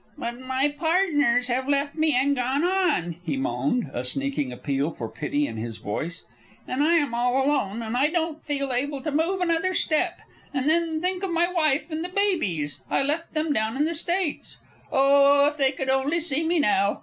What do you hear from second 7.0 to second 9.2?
all alone, and I don't feel able to